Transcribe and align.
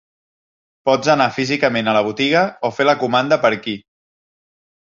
Pots 0.89 1.11
anar 1.15 1.27
físicament 1.35 1.91
a 1.93 1.95
la 1.99 2.03
botiga 2.09 2.43
o 2.69 2.73
fer 2.79 2.89
la 2.89 2.99
comanda 3.05 3.41
per 3.47 3.55
aquí. 3.61 3.79